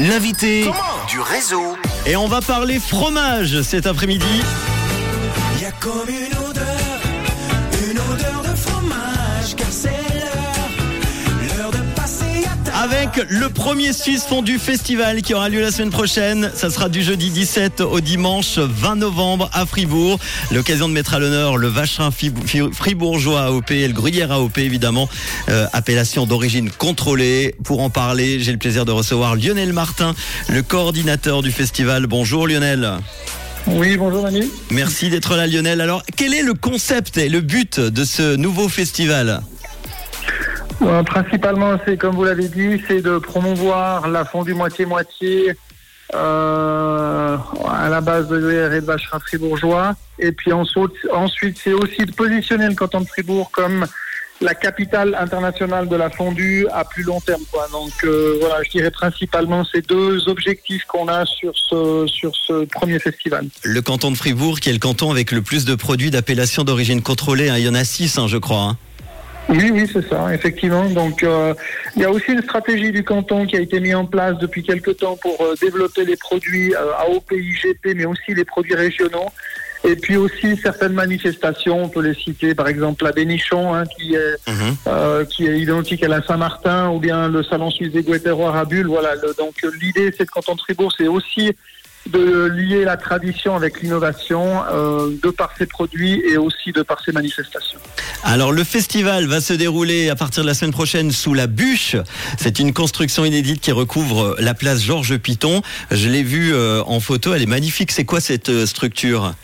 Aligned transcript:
L'invité 0.00 0.68
du 1.08 1.20
réseau. 1.20 1.76
et 2.04 2.16
on 2.16 2.26
va 2.26 2.40
parler 2.40 2.80
fromage 2.80 3.62
cet 3.62 3.86
après-midi. 3.86 4.42
Il 5.54 5.62
y 5.62 5.66
a 5.66 5.70
comme 5.70 6.08
une 6.08 6.36
odeur, 6.38 6.73
le 13.28 13.48
premier 13.48 13.92
Suisse 13.92 14.24
Fondu 14.24 14.58
Festival 14.58 15.22
qui 15.22 15.34
aura 15.34 15.48
lieu 15.48 15.60
la 15.60 15.70
semaine 15.70 15.90
prochaine. 15.90 16.50
Ça 16.54 16.70
sera 16.70 16.88
du 16.88 17.02
jeudi 17.02 17.30
17 17.30 17.80
au 17.80 18.00
dimanche 18.00 18.58
20 18.58 18.96
novembre 18.96 19.50
à 19.52 19.66
Fribourg. 19.66 20.18
L'occasion 20.50 20.88
de 20.88 20.94
mettre 20.94 21.14
à 21.14 21.18
l'honneur 21.18 21.56
le 21.56 21.68
vacherin 21.68 22.10
fribourgeois 22.10 23.42
AOP 23.42 23.70
et 23.70 23.86
le 23.86 23.94
gruyère 23.94 24.32
AOP 24.32 24.58
évidemment. 24.58 25.08
Euh, 25.48 25.66
appellation 25.72 26.26
d'origine 26.26 26.70
contrôlée. 26.70 27.54
Pour 27.62 27.80
en 27.80 27.90
parler, 27.90 28.40
j'ai 28.40 28.52
le 28.52 28.58
plaisir 28.58 28.84
de 28.84 28.92
recevoir 28.92 29.36
Lionel 29.36 29.72
Martin, 29.72 30.14
le 30.48 30.62
coordinateur 30.62 31.42
du 31.42 31.52
festival. 31.52 32.06
Bonjour 32.06 32.48
Lionel. 32.48 32.94
Oui, 33.66 33.96
bonjour 33.96 34.22
Manu. 34.22 34.44
Merci 34.70 35.08
d'être 35.08 35.36
là 35.36 35.46
Lionel. 35.46 35.80
Alors 35.80 36.02
quel 36.16 36.34
est 36.34 36.42
le 36.42 36.54
concept 36.54 37.18
et 37.18 37.28
le 37.28 37.40
but 37.40 37.78
de 37.80 38.04
ce 38.04 38.36
nouveau 38.36 38.68
festival? 38.68 39.42
Principalement, 41.06 41.78
c'est 41.86 41.96
comme 41.96 42.14
vous 42.14 42.24
l'avez 42.24 42.48
dit, 42.48 42.82
c'est 42.88 43.00
de 43.00 43.18
promouvoir 43.18 44.08
la 44.08 44.24
fondue 44.24 44.54
moitié-moitié 44.54 45.54
euh, 46.14 47.36
à 47.68 47.88
la 47.88 48.00
base 48.00 48.28
de 48.28 48.36
l'ER 48.36 48.76
et 48.76 48.80
de 48.80 48.86
vacherin 48.86 49.18
fribourgeois. 49.20 49.94
Et 50.18 50.32
puis 50.32 50.52
ensuite, 50.52 51.56
c'est 51.62 51.72
aussi 51.72 52.04
de 52.04 52.12
positionner 52.12 52.68
le 52.68 52.74
canton 52.74 53.00
de 53.00 53.06
Fribourg 53.06 53.50
comme 53.50 53.86
la 54.40 54.54
capitale 54.54 55.16
internationale 55.18 55.88
de 55.88 55.96
la 55.96 56.10
fondue 56.10 56.66
à 56.72 56.84
plus 56.84 57.02
long 57.04 57.20
terme. 57.20 57.42
Donc 57.72 57.92
euh, 58.04 58.36
voilà, 58.40 58.62
je 58.64 58.70
dirais 58.70 58.90
principalement 58.90 59.64
ces 59.64 59.80
deux 59.80 60.28
objectifs 60.28 60.84
qu'on 60.84 61.08
a 61.08 61.24
sur 61.24 61.52
ce, 61.56 62.04
sur 62.06 62.32
ce 62.36 62.64
premier 62.66 62.98
festival. 62.98 63.46
Le 63.62 63.80
canton 63.80 64.10
de 64.10 64.16
Fribourg 64.16 64.60
qui 64.60 64.68
est 64.70 64.74
le 64.74 64.78
canton 64.78 65.10
avec 65.10 65.32
le 65.32 65.40
plus 65.40 65.64
de 65.64 65.74
produits 65.74 66.10
d'appellation 66.10 66.62
d'origine 66.64 67.00
contrôlée. 67.02 67.48
hein. 67.48 67.56
Il 67.58 67.64
y 67.64 67.68
en 67.68 67.74
a 67.74 67.84
six 67.84 68.18
hein, 68.18 68.26
je 68.28 68.36
crois. 68.36 68.60
hein. 68.60 68.76
Oui, 69.48 69.70
oui, 69.72 69.88
c'est 69.92 70.06
ça, 70.08 70.32
effectivement. 70.34 70.86
Donc, 70.88 71.22
euh, 71.22 71.54
il 71.96 72.02
y 72.02 72.04
a 72.04 72.10
aussi 72.10 72.32
une 72.32 72.42
stratégie 72.42 72.90
du 72.92 73.04
canton 73.04 73.46
qui 73.46 73.56
a 73.56 73.60
été 73.60 73.78
mise 73.78 73.94
en 73.94 74.06
place 74.06 74.38
depuis 74.38 74.62
quelque 74.62 74.90
temps 74.90 75.16
pour 75.16 75.38
euh, 75.42 75.54
développer 75.60 76.04
les 76.04 76.16
produits 76.16 76.74
euh, 76.74 76.92
AOP, 76.98 77.32
IGP, 77.32 77.94
mais 77.94 78.06
aussi 78.06 78.34
les 78.34 78.44
produits 78.44 78.74
régionaux. 78.74 79.28
Et 79.86 79.96
puis 79.96 80.16
aussi 80.16 80.56
certaines 80.62 80.94
manifestations, 80.94 81.84
on 81.84 81.88
peut 81.90 82.00
les 82.00 82.14
citer, 82.14 82.54
par 82.54 82.68
exemple 82.68 83.04
la 83.04 83.12
Bénichon, 83.12 83.74
hein, 83.74 83.84
qui 83.98 84.14
est 84.14 84.36
Mhm. 84.48 84.76
euh, 84.86 85.24
qui 85.26 85.46
est 85.46 85.60
identique 85.60 86.02
à 86.02 86.08
la 86.08 86.22
Saint-Martin, 86.22 86.88
ou 86.88 86.98
bien 86.98 87.28
le 87.28 87.42
Salon 87.42 87.70
suisse 87.70 87.92
des 87.92 88.02
goûts 88.02 88.14
et 88.14 88.20
terroirs 88.20 88.56
à 88.56 88.64
Bulle. 88.64 88.86
Voilà. 88.86 89.14
le- 89.16 89.34
donc 89.36 89.54
l'idée, 89.82 90.10
c'est 90.16 90.24
de 90.24 90.30
canton 90.30 90.54
de 90.54 90.60
Fribourg, 90.62 90.90
c'est 90.96 91.06
aussi 91.06 91.52
de 92.06 92.46
lier 92.46 92.84
la 92.84 92.96
tradition 92.96 93.56
avec 93.56 93.80
l'innovation, 93.80 94.62
euh, 94.70 95.10
de 95.22 95.30
par 95.30 95.52
ses 95.56 95.66
produits 95.66 96.22
et 96.28 96.36
aussi 96.36 96.72
de 96.72 96.82
par 96.82 97.02
ses 97.02 97.12
manifestations. 97.12 97.78
Alors 98.22 98.52
le 98.52 98.62
festival 98.64 99.26
va 99.26 99.40
se 99.40 99.52
dérouler 99.54 100.10
à 100.10 100.16
partir 100.16 100.42
de 100.42 100.48
la 100.48 100.54
semaine 100.54 100.72
prochaine 100.72 101.10
sous 101.10 101.34
la 101.34 101.46
bûche. 101.46 101.96
C'est 102.38 102.58
une 102.58 102.72
construction 102.72 103.24
inédite 103.24 103.60
qui 103.60 103.72
recouvre 103.72 104.36
la 104.38 104.54
place 104.54 104.82
Georges 104.82 105.16
Piton. 105.16 105.62
Je 105.90 106.08
l'ai 106.08 106.22
vue 106.22 106.54
euh, 106.54 106.82
en 106.86 107.00
photo, 107.00 107.34
elle 107.34 107.42
est 107.42 107.46
magnifique. 107.46 107.90
C'est 107.90 108.04
quoi 108.04 108.20
cette 108.20 108.50
euh, 108.50 108.66
structure? 108.66 109.34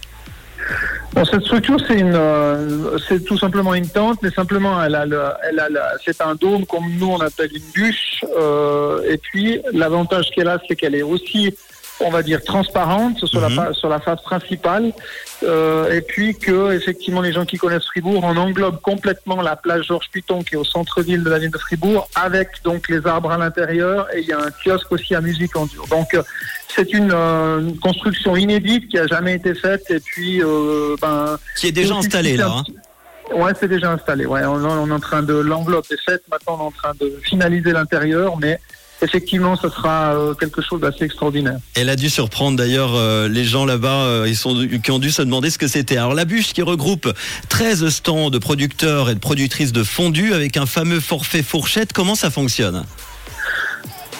Bon, 1.12 1.24
cette 1.24 1.42
structure, 1.42 1.78
c'est 1.88 1.98
une, 1.98 2.14
euh, 2.14 2.96
c'est 3.08 3.24
tout 3.24 3.36
simplement 3.36 3.74
une 3.74 3.88
tente, 3.88 4.20
mais 4.22 4.30
simplement, 4.30 4.80
elle 4.84 4.94
a, 4.94 5.06
le, 5.06 5.20
elle 5.50 5.58
a 5.58 5.68
le- 5.68 5.80
c'est 6.04 6.20
un 6.20 6.36
dôme 6.36 6.64
comme 6.66 6.84
nous 6.98 7.08
on 7.08 7.18
appelle 7.20 7.50
une 7.52 7.72
bûche. 7.74 8.24
euh, 8.38 9.00
et 9.10 9.18
puis, 9.18 9.58
l'avantage 9.72 10.26
qu'elle 10.32 10.46
a, 10.46 10.60
c'est 10.68 10.76
qu'elle 10.76 10.94
est 10.94 11.02
aussi, 11.02 11.52
on 12.02 12.10
va 12.10 12.22
dire, 12.22 12.42
transparente 12.42 13.18
sur, 13.26 13.40
Mhm. 13.40 13.48
la, 13.56 13.62
fa- 13.64 13.72
sur 13.74 13.88
la 13.88 14.00
face 14.00 14.22
principale. 14.22 14.92
Euh, 15.42 15.90
et 15.92 16.00
puis 16.02 16.34
que, 16.36 16.72
effectivement, 16.72 17.20
les 17.20 17.32
gens 17.32 17.44
qui 17.46 17.56
connaissent 17.56 17.86
Fribourg, 17.86 18.22
on 18.24 18.36
englobe 18.36 18.80
complètement 18.80 19.40
la 19.42 19.56
place 19.56 19.82
Georges 19.82 20.10
Piton, 20.12 20.42
qui 20.42 20.54
est 20.54 20.58
au 20.58 20.64
centre-ville 20.64 21.22
de 21.22 21.30
la 21.30 21.38
ville 21.38 21.50
de 21.50 21.58
Fribourg, 21.58 22.08
avec 22.14 22.48
donc 22.64 22.88
les 22.88 23.06
arbres 23.06 23.30
à 23.30 23.38
l'intérieur. 23.38 24.06
Et 24.14 24.20
il 24.20 24.26
y 24.28 24.32
a 24.32 24.38
un 24.38 24.50
kiosque 24.64 24.90
aussi 24.92 25.14
à 25.14 25.20
musique 25.20 25.56
en 25.56 25.66
dur. 25.66 25.86
Donc, 25.88 26.14
euh, 26.14 26.22
c'est 26.74 26.92
une, 26.92 27.10
euh, 27.12 27.60
une 27.60 27.78
construction 27.78 28.36
inédite 28.36 28.88
qui 28.88 28.98
a 28.98 29.06
jamais 29.06 29.34
été 29.34 29.54
faite. 29.54 29.90
Et 29.90 30.00
puis, 30.00 30.42
euh, 30.42 30.96
ben, 31.00 31.38
Qui 31.56 31.68
est 31.68 31.72
déjà 31.72 31.94
installée 31.96 32.36
là. 32.36 32.48
hein. 32.50 32.64
Ouais, 33.34 33.52
c'est 33.58 33.68
déjà 33.68 33.92
installé. 33.92 34.26
Ouais, 34.26 34.44
on, 34.44 34.54
on 34.64 34.88
est 34.88 34.92
en 34.92 34.98
train 35.00 35.22
de 35.22 35.34
l'enveloppe 35.34 35.86
est 35.92 36.00
faite. 36.04 36.22
Maintenant, 36.30 36.56
on 36.58 36.64
est 36.64 36.66
en 36.66 36.70
train 36.72 36.92
de 37.00 37.12
finaliser 37.22 37.70
l'intérieur, 37.72 38.36
mais 38.38 38.58
effectivement, 39.02 39.56
ce 39.56 39.68
sera 39.68 40.14
euh, 40.14 40.34
quelque 40.34 40.62
chose 40.62 40.80
d'assez 40.80 41.04
extraordinaire. 41.04 41.58
Elle 41.74 41.88
a 41.88 41.96
dû 41.96 42.10
surprendre 42.10 42.56
d'ailleurs 42.56 42.94
euh, 42.94 43.28
les 43.28 43.44
gens 43.44 43.64
là-bas 43.64 44.04
euh, 44.04 44.26
ils 44.28 44.36
sont, 44.36 44.66
qui 44.82 44.90
ont 44.90 44.98
dû 44.98 45.10
se 45.10 45.22
demander 45.22 45.50
ce 45.50 45.58
que 45.58 45.68
c'était. 45.68 45.96
Alors 45.96 46.14
la 46.14 46.24
bûche 46.24 46.52
qui 46.52 46.62
regroupe 46.62 47.12
13 47.48 47.88
stands 47.88 48.30
de 48.30 48.38
producteurs 48.38 49.10
et 49.10 49.14
de 49.14 49.20
productrices 49.20 49.72
de 49.72 49.82
fondue 49.82 50.32
avec 50.32 50.56
un 50.56 50.66
fameux 50.66 51.00
forfait 51.00 51.42
fourchette. 51.42 51.92
Comment 51.92 52.14
ça 52.14 52.30
fonctionne? 52.30 52.84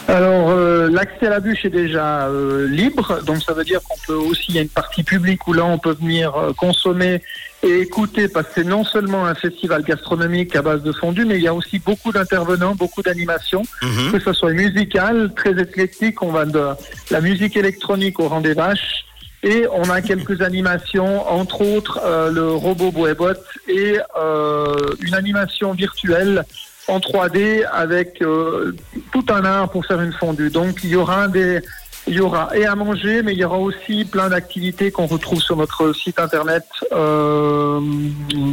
Alors, 0.08 0.50
euh, 0.50 0.88
l'accès 0.90 1.26
à 1.26 1.30
la 1.30 1.40
bûche 1.40 1.64
est 1.64 1.70
déjà 1.70 2.26
euh, 2.26 2.66
libre, 2.68 3.22
donc 3.24 3.42
ça 3.42 3.52
veut 3.52 3.64
dire 3.64 3.80
qu'on 3.82 3.98
peut 4.06 4.14
aussi, 4.14 4.46
il 4.48 4.54
y 4.56 4.58
a 4.58 4.62
une 4.62 4.68
partie 4.68 5.04
publique 5.04 5.46
où 5.46 5.52
là, 5.52 5.64
on 5.64 5.78
peut 5.78 5.94
venir 6.00 6.34
euh, 6.36 6.52
consommer 6.52 7.22
et 7.62 7.80
écouter, 7.80 8.26
parce 8.28 8.46
que 8.48 8.52
c'est 8.56 8.64
non 8.64 8.84
seulement 8.84 9.26
un 9.26 9.34
festival 9.34 9.82
gastronomique 9.82 10.56
à 10.56 10.62
base 10.62 10.82
de 10.82 10.92
fondue, 10.92 11.24
mais 11.24 11.36
il 11.36 11.42
y 11.42 11.48
a 11.48 11.54
aussi 11.54 11.78
beaucoup 11.78 12.10
d'intervenants, 12.10 12.74
beaucoup 12.74 13.02
d'animations. 13.02 13.62
Mhm. 13.82 14.12
que 14.12 14.18
ce 14.18 14.32
soit 14.32 14.52
musical, 14.52 15.32
très 15.34 15.52
éclectique, 15.60 16.22
on 16.22 16.30
va 16.30 16.44
de 16.46 16.70
la 17.10 17.20
musique 17.20 17.56
électronique 17.56 18.18
au 18.18 18.28
rang 18.28 18.40
des 18.40 18.54
vaches. 18.54 19.04
Et 19.42 19.64
on 19.72 19.88
a 19.88 20.02
quelques 20.02 20.42
animations, 20.42 21.28
entre 21.30 21.62
autres 21.62 22.00
euh, 22.04 22.30
le 22.30 22.52
robot 22.52 22.90
Boébot 22.90 23.32
et 23.68 23.98
euh, 24.18 24.74
une 25.00 25.14
animation 25.14 25.72
virtuelle 25.72 26.44
en 26.90 26.98
3D 26.98 27.64
avec 27.72 28.20
euh, 28.20 28.74
tout 29.12 29.24
un 29.30 29.44
art 29.44 29.70
pour 29.70 29.86
faire 29.86 30.00
une 30.00 30.12
fondue. 30.12 30.50
Donc 30.50 30.80
il 30.82 30.90
y 30.90 30.96
aura 30.96 31.28
des, 31.28 31.60
il 32.06 32.14
y 32.14 32.20
aura 32.20 32.50
et 32.56 32.66
à 32.66 32.74
manger, 32.74 33.22
mais 33.22 33.32
il 33.32 33.38
y 33.38 33.44
aura 33.44 33.58
aussi 33.58 34.04
plein 34.04 34.28
d'activités 34.28 34.90
qu'on 34.90 35.06
retrouve 35.06 35.40
sur 35.40 35.56
notre 35.56 35.92
site 35.92 36.18
internet. 36.18 36.64
Euh, 36.92 37.78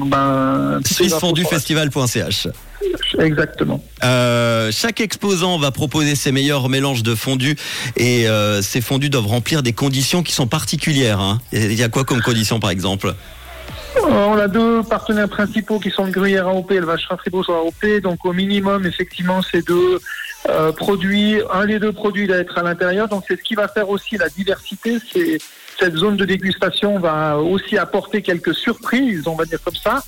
ben, 0.06 0.80
Exactement. 3.20 3.84
Euh, 4.04 4.72
chaque 4.72 5.02
exposant 5.02 5.58
va 5.58 5.72
proposer 5.72 6.16
ses 6.16 6.32
meilleurs 6.32 6.70
mélanges 6.70 7.04
de 7.04 7.16
fondus 7.16 7.56
et 7.96 8.28
euh, 8.28 8.62
ces 8.62 8.82
fondus 8.82 9.10
doivent 9.10 9.28
remplir 9.28 9.64
des 9.64 9.74
conditions 9.74 10.24
qui 10.24 10.34
sont 10.34 10.48
particulières. 10.48 11.20
hein. 11.20 11.40
Il 11.52 11.74
y 11.74 11.84
a 11.84 11.90
quoi 11.90 12.04
comme 12.06 12.22
conditions 12.22 12.60
par 12.60 12.70
exemple? 12.70 13.16
On 14.10 14.38
a 14.38 14.48
deux 14.48 14.84
partenaires 14.84 15.30
principaux 15.30 15.80
qui 15.80 15.90
sont 15.90 16.06
le 16.06 16.12
gruyère 16.12 16.48
AOP 16.48 16.72
et 16.72 16.80
le 16.80 16.86
vacherin 16.86 17.18
fribourgeois 17.18 17.58
AOP. 17.58 18.02
Donc 18.02 18.26
au 18.26 18.34
minimum, 18.34 18.86
effectivement, 18.86 19.42
ces 19.42 19.62
deux 19.62 20.00
euh, 20.50 20.72
produits, 20.72 21.42
un 21.52 21.66
des 21.66 21.80
deux 21.80 21.92
produits 21.92 22.28
doit 22.28 22.38
être 22.38 22.58
à 22.58 22.64
l'intérieur. 22.64 23.10
Donc 23.10 23.24
c'est 23.28 23.38
ce 23.38 23.44
qui 23.44 23.56
va 23.56 23.68
faire 23.68 23.90
aussi 23.90 24.18
la 24.18 24.30
diversité. 24.30 24.98
C'est 25.12 25.40
cette 25.80 25.96
zone 25.96 26.18
de 26.18 26.26
dégustation 26.26 27.00
va 27.00 27.38
aussi 27.38 27.78
apporter 27.78 28.22
quelques 28.22 28.56
surprises, 28.56 29.28
on 29.28 29.36
va 29.36 29.46
dire 29.46 29.62
comme 29.64 29.76
ça. 29.76 30.02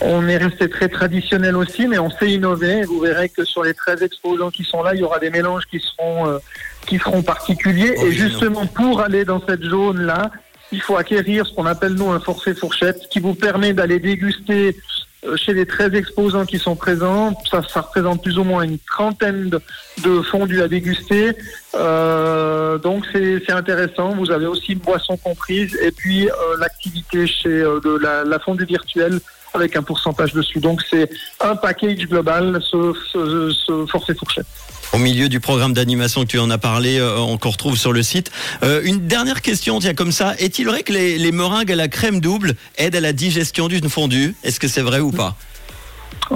On 0.00 0.26
est 0.28 0.38
resté 0.38 0.70
très 0.70 0.88
traditionnel 0.88 1.56
aussi, 1.56 1.86
mais 1.86 1.98
on 1.98 2.10
s'est 2.10 2.30
innové. 2.30 2.84
Vous 2.84 3.00
verrez 3.00 3.28
que 3.28 3.44
sur 3.44 3.64
les 3.64 3.74
13 3.74 4.02
exposants 4.02 4.50
qui 4.50 4.64
sont 4.64 4.82
là, 4.82 4.94
il 4.94 5.00
y 5.00 5.02
aura 5.02 5.18
des 5.18 5.28
mélanges 5.28 5.64
qui 5.70 5.78
seront 5.78 6.26
euh, 6.26 6.38
qui 6.86 6.98
seront 6.98 7.22
particuliers. 7.22 7.94
Et 8.02 8.12
justement, 8.12 8.66
pour 8.66 9.02
aller 9.02 9.26
dans 9.26 9.42
cette 9.46 9.62
zone-là, 9.62 10.30
il 10.72 10.80
faut 10.80 10.96
acquérir 10.96 11.46
ce 11.46 11.54
qu'on 11.54 11.66
appelle 11.66 11.94
nous 11.94 12.10
un 12.10 12.20
forfait 12.20 12.54
fourchette 12.54 13.08
qui 13.10 13.20
vous 13.20 13.34
permet 13.34 13.72
d'aller 13.72 13.98
déguster 13.98 14.76
euh, 15.24 15.36
chez 15.36 15.52
les 15.52 15.66
13 15.66 15.94
exposants 15.94 16.46
qui 16.46 16.58
sont 16.58 16.76
présents. 16.76 17.36
Ça, 17.50 17.62
ça 17.68 17.82
représente 17.82 18.22
plus 18.22 18.38
ou 18.38 18.44
moins 18.44 18.62
une 18.62 18.78
trentaine 18.78 19.50
de, 19.50 20.22
fondus 20.22 20.62
à 20.62 20.68
déguster. 20.68 21.32
Euh, 21.74 22.78
donc 22.78 23.04
c'est 23.12 23.42
c'est 23.44 23.52
intéressant. 23.52 24.14
Vous 24.14 24.30
avez 24.30 24.46
aussi 24.46 24.72
une 24.72 24.78
boisson 24.78 25.16
comprise 25.16 25.76
et 25.82 25.90
puis 25.90 26.28
euh, 26.28 26.32
l'activité 26.58 27.26
chez 27.26 27.48
euh, 27.48 27.80
de 27.80 27.98
la, 27.98 28.24
la 28.24 28.38
fondue 28.38 28.64
virtuelle 28.64 29.20
avec 29.54 29.76
un 29.76 29.82
pourcentage 29.82 30.32
dessus. 30.32 30.60
Donc 30.60 30.80
c'est 30.88 31.08
un 31.40 31.56
package 31.56 32.06
global, 32.08 32.60
ce, 32.62 32.92
ce, 33.12 33.50
ce 33.66 33.86
forfait 33.86 34.14
fourchette. 34.14 34.46
Au 34.92 34.98
milieu 34.98 35.28
du 35.28 35.38
programme 35.38 35.72
d'animation 35.72 36.22
que 36.22 36.26
tu 36.28 36.38
en 36.40 36.50
as 36.50 36.58
parlé, 36.58 36.98
euh, 36.98 37.16
on 37.18 37.38
qu'on 37.38 37.50
retrouve 37.50 37.76
sur 37.76 37.92
le 37.92 38.02
site. 38.02 38.32
Euh, 38.64 38.80
une 38.84 39.06
dernière 39.06 39.40
question, 39.40 39.78
tiens 39.78 39.94
comme 39.94 40.10
ça. 40.10 40.34
Est-il 40.38 40.66
vrai 40.66 40.82
que 40.82 40.92
les, 40.92 41.16
les 41.16 41.30
meringues 41.32 41.70
à 41.70 41.76
la 41.76 41.86
crème 41.86 42.20
double 42.20 42.54
aident 42.76 42.96
à 42.96 43.00
la 43.00 43.12
digestion 43.12 43.68
d'une 43.68 43.88
fondue? 43.88 44.34
Est-ce 44.42 44.58
que 44.58 44.66
c'est 44.66 44.80
vrai 44.82 44.98
ou 44.98 45.12
pas? 45.12 45.36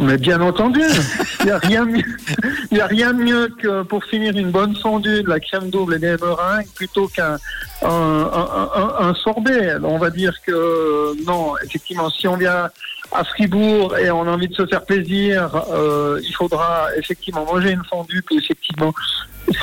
Mais 0.01 0.17
bien 0.19 0.41
entendu, 0.41 0.81
il 1.41 1.47
n'y 1.47 1.51
a 1.53 1.59
rien 1.59 1.85
mieux, 1.85 2.03
y 2.73 2.81
a 2.81 2.87
rien 2.87 3.13
mieux 3.27 3.49
que 3.61 3.83
pour 3.83 4.05
finir 4.05 4.37
une 4.37 4.51
bonne 4.51 4.75
fondue, 4.77 5.23
de 5.23 5.29
la 5.29 5.39
crème 5.41 5.71
double 5.71 5.95
et 5.95 5.99
des 5.99 6.17
meringues 6.17 6.67
plutôt 6.75 7.07
qu'un 7.09 7.37
un, 7.83 7.89
un, 7.89 8.71
un- 8.75 9.09
un 9.09 9.15
sorbet. 9.15 9.75
On 9.83 9.99
va 9.99 10.11
dire 10.11 10.33
que 10.47 11.25
non, 11.27 11.55
effectivement, 11.65 12.09
si 12.11 12.27
on 12.29 12.37
vient 12.37 12.71
à 13.15 13.25
Fribourg 13.25 13.97
et 13.97 14.11
on 14.11 14.23
a 14.23 14.31
envie 14.31 14.49
de 14.49 14.55
se 14.55 14.67
faire 14.67 14.85
plaisir, 14.85 15.65
euh, 15.71 16.21
il 16.23 16.33
faudra 16.33 16.89
effectivement 16.97 17.45
manger 17.45 17.71
une 17.71 17.85
fondue. 17.85 18.23
Puis 18.23 18.39
effectivement, 18.39 18.93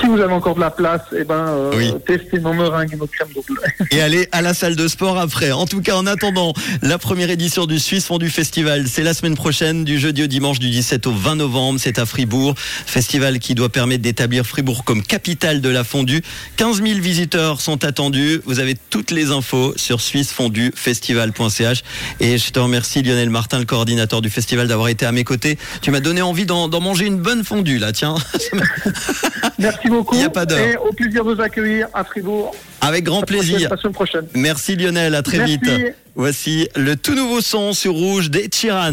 si 0.00 0.06
vous 0.06 0.20
avez 0.20 0.32
encore 0.32 0.54
de 0.54 0.60
la 0.60 0.70
place, 0.70 1.00
eh 1.16 1.24
ben, 1.24 1.34
euh, 1.48 1.72
Oui. 1.76 1.92
testez 2.06 2.38
nos 2.38 2.52
meringues 2.52 2.92
et 2.94 2.96
nos 2.96 3.06
crèmes 3.06 3.28
double. 3.34 3.60
et 3.90 4.00
aller 4.00 4.28
à 4.32 4.40
la 4.42 4.54
salle 4.54 4.76
de 4.76 4.86
sport 4.88 5.18
après. 5.18 5.52
En 5.52 5.66
tout 5.66 5.80
cas, 5.82 5.96
en 5.96 6.06
attendant, 6.06 6.52
la 6.82 6.98
première 6.98 7.30
édition 7.30 7.66
du 7.66 7.78
Suisse 7.78 8.06
Fondu 8.06 8.30
Festival, 8.30 8.86
c'est 8.88 9.02
la 9.02 9.14
semaine 9.14 9.34
prochaine, 9.34 9.84
du 9.84 9.98
jeudi 9.98 10.22
au 10.22 10.26
dimanche, 10.26 10.58
du 10.58 10.70
17 10.70 11.06
au 11.06 11.12
20 11.12 11.36
novembre. 11.36 11.80
C'est 11.82 11.98
à 11.98 12.06
Fribourg. 12.06 12.54
Festival 12.56 13.38
qui 13.38 13.54
doit 13.54 13.68
permettre 13.70 14.02
d'établir 14.02 14.46
Fribourg 14.46 14.84
comme 14.84 15.02
capitale 15.02 15.60
de 15.60 15.68
la 15.68 15.84
fondue. 15.84 16.22
15 16.56 16.82
000 16.82 17.00
visiteurs 17.00 17.60
sont 17.60 17.84
attendus. 17.84 18.40
Vous 18.44 18.60
avez 18.60 18.76
toutes 18.90 19.10
les 19.10 19.30
infos 19.30 19.74
sur 19.76 20.00
suissefondufestival.ch. 20.00 21.82
Et 22.20 22.38
je 22.38 22.50
te 22.50 22.58
remercie, 22.58 23.02
Lionel 23.02 23.30
Martin, 23.30 23.58
le 23.58 23.64
coordinateur 23.64 24.20
du 24.22 24.30
festival, 24.30 24.68
d'avoir 24.68 24.88
été 24.88 25.06
à 25.06 25.12
mes 25.12 25.24
côtés. 25.24 25.58
Tu 25.80 25.90
m'as 25.90 26.00
donné 26.00 26.22
envie 26.22 26.46
d'en 26.46 26.68
d'en 26.68 26.80
manger 26.80 27.06
une 27.06 27.18
bonne 27.18 27.44
fondue, 27.44 27.78
là, 27.78 27.92
tiens. 27.92 28.14
Merci 29.72 29.88
beaucoup. 29.88 30.14
Il 30.16 30.24
a 30.24 30.30
pas 30.30 30.46
d'heure. 30.46 30.58
Et 30.58 30.76
au 30.76 30.92
plaisir 30.92 31.24
de 31.24 31.34
vous 31.34 31.40
accueillir 31.40 31.88
à 31.94 32.04
Fribourg. 32.04 32.54
Avec 32.80 33.04
grand 33.04 33.20
La 33.20 33.26
plaisir. 33.26 33.70
La 33.70 33.76
semaine 33.76 33.94
prochaine. 33.94 34.26
Merci 34.34 34.76
Lionel, 34.76 35.14
à 35.14 35.22
très 35.22 35.38
Merci. 35.38 35.58
vite. 35.58 35.94
Voici 36.14 36.68
le 36.76 36.96
tout 36.96 37.14
nouveau 37.14 37.40
son 37.40 37.72
sur 37.72 37.94
Rouge 37.94 38.30
des 38.30 38.48
Chiran. 38.48 38.90